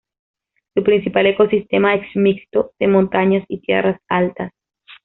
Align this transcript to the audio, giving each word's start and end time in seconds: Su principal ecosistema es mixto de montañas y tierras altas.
Su 0.73 0.81
principal 0.81 1.27
ecosistema 1.27 1.93
es 1.93 2.07
mixto 2.15 2.71
de 2.79 2.87
montañas 2.87 3.45
y 3.47 3.59
tierras 3.61 4.01
altas. 4.07 4.51